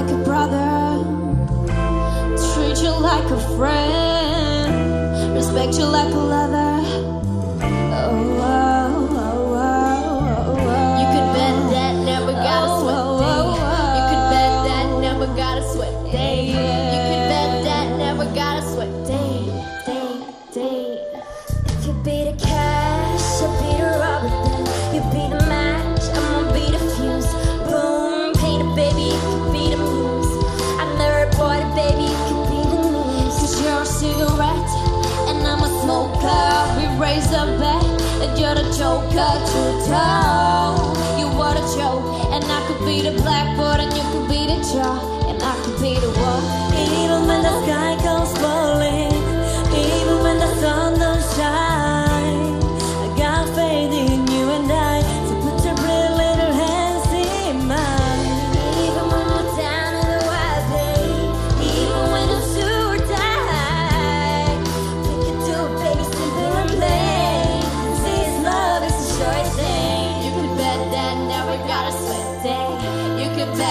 like 0.00 0.12
a 0.12 0.24
brother, 0.24 1.04
treat 2.54 2.82
you 2.82 2.90
like 2.90 3.30
a 3.30 3.40
friend, 3.56 5.34
respect 5.34 5.74
you 5.78 5.84
like 5.84 6.12
a 6.14 6.18
lover. 6.18 6.59
You're 38.38 38.54
the 38.54 38.66
joker. 38.76 39.30
True 39.50 39.74
tone, 39.88 40.94
you 41.18 41.26
are 41.40 41.54
the 41.54 41.64
joke. 41.76 42.04
And 42.32 42.44
I 42.44 42.60
could 42.66 42.84
be 42.86 43.02
the 43.02 43.12
blackboard, 43.22 43.80
and 43.80 43.92
you 43.96 44.04
could 44.12 44.28
be 44.28 44.46
the 44.46 44.58
chalk. 44.70 45.02
And 45.28 45.42
I 45.42 45.54
could 45.64 45.78
be 45.80 45.94
the 45.94 46.10
one. 46.10 46.44
Even 46.76 47.26
when 47.26 47.42
the 47.42 47.54
sky 47.64 47.96
goes 48.04 48.32
falling, 48.38 48.59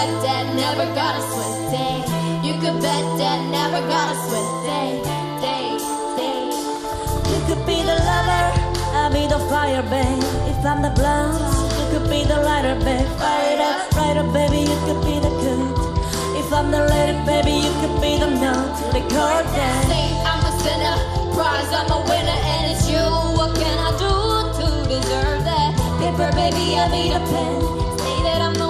bet 0.00 0.22
that 0.22 0.46
never 0.56 0.86
got 0.94 1.12
a 1.20 1.22
sweat 1.28 1.56
day. 1.76 1.96
You 2.46 2.54
could 2.62 2.80
bet 2.80 3.04
that 3.20 3.38
never 3.52 3.80
got 3.86 4.06
a 4.08 4.16
sweat 4.24 4.50
day. 4.64 4.90
Day, 5.44 5.66
day. 6.16 6.40
You 7.30 7.38
could 7.48 7.62
be 7.68 7.78
the 7.84 7.96
lover, 8.08 8.46
I'll 8.96 9.12
be 9.12 9.24
the 9.28 9.40
fire, 9.50 9.82
babe. 9.92 10.24
If 10.48 10.64
I'm 10.64 10.80
the 10.80 10.92
blunt, 10.96 11.36
you 11.76 11.84
could 11.92 12.08
be 12.08 12.24
the 12.24 12.40
lighter, 12.40 12.76
babe. 12.80 13.08
Fire 13.20 13.52
it 13.52 13.60
up, 13.60 13.90
brighter, 13.92 14.26
baby, 14.32 14.60
you 14.70 14.78
could 14.88 15.00
be 15.04 15.16
the 15.20 15.32
good. 15.42 15.68
If 16.40 16.48
I'm 16.52 16.70
the 16.70 16.82
lady, 16.92 17.20
baby, 17.28 17.54
you 17.60 17.72
could 17.80 17.96
be 18.00 18.16
the 18.16 18.30
note 18.40 18.72
to 18.80 18.84
the 18.96 19.02
chord 19.12 19.46
down. 19.52 19.82
Say 19.84 20.06
I'm 20.24 20.40
a 20.48 20.52
sinner, 20.64 20.96
prize 21.36 21.70
I'm 21.76 21.90
a 21.92 22.00
winner, 22.08 22.38
and 22.56 22.72
it's 22.72 22.88
you. 22.88 23.04
What 23.36 23.52
can 23.52 23.76
I 23.76 23.90
do 24.00 24.12
to 24.58 24.66
deserve 24.88 25.44
that? 25.44 25.76
Paper, 26.00 26.30
baby, 26.40 26.64
I'll 26.80 26.88
be 26.88 27.12
the 27.12 27.20
pen. 27.28 27.60
Say 28.00 28.16
that 28.24 28.40
I'm 28.40 28.54
the 28.54 28.69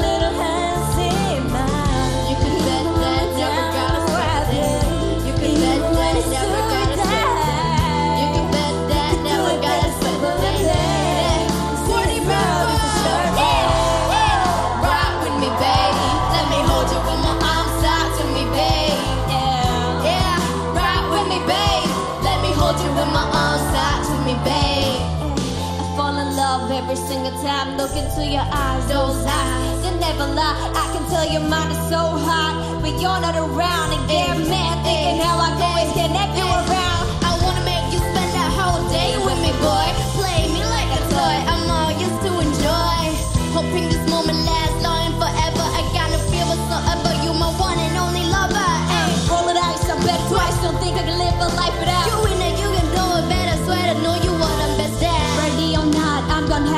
every 26.71 26.95
single 26.95 27.31
time. 27.43 27.77
Look 27.77 27.91
into 27.95 28.23
your 28.25 28.45
eyes, 28.51 28.83
those 28.87 29.23
eyes. 29.25 29.81
They 29.83 29.93
never 29.99 30.27
lie. 30.33 30.55
I 30.75 30.85
can 30.93 31.03
tell 31.09 31.27
your 31.27 31.43
mind 31.43 31.71
is 31.71 31.83
so 31.89 32.01
hot, 32.27 32.81
but 32.81 32.93
you're 33.01 33.21
not 33.21 33.35
around. 33.35 33.87
And 33.95 34.03
get 34.07 34.37
mad 34.49 34.75
thinking 34.83 35.17
how 35.19 35.35
I 35.37 35.49
can 35.57 35.63
always 35.69 35.91
connect 35.93 36.33
you 36.39 36.47
around. 36.47 37.03
I 37.27 37.31
wanna 37.43 37.63
make 37.65 37.87
you 37.93 37.99
spend 37.99 38.31
that 38.37 38.51
whole 38.57 38.83
day 38.89 39.11
with 39.19 39.39
me, 39.43 39.51
boy. 39.59 39.87
Play 40.17 40.41
me 40.55 40.61
like 40.63 40.91
a 40.99 41.01
toy. 41.11 41.37
I'm 41.51 41.63
all 41.69 41.91
used 41.91 42.19
to 42.25 42.31
enjoy. 42.39 42.99
Hoping 43.55 43.89
this 43.89 44.03
moment 44.09 44.39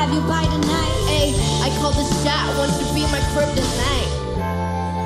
have 0.04 0.12
you 0.12 0.20
by 0.28 0.44
tonight. 0.44 0.96
Ay, 1.08 1.32
I 1.64 1.68
call 1.80 1.92
the 1.92 2.04
shot. 2.20 2.44
Want 2.58 2.72
to 2.76 2.84
be 2.92 3.02
my 3.08 3.20
tonight. 3.56 4.10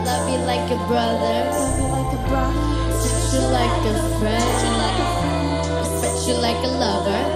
Love 0.04 0.26
you 0.26 0.38
like 0.42 0.66
a 0.75 0.78
brother. 0.91 1.38
Love 1.54 1.78
you 1.78 1.86
like 1.86 2.12
a 2.14 2.22
brother, 2.26 2.98
Treat 2.98 3.31
you 3.34 3.44
like 3.59 3.84
a 3.86 3.94
friend. 4.19 4.59
Respect 5.78 6.26
you 6.26 6.34
like 6.42 6.60
a 6.64 6.72
lover. 6.82 7.28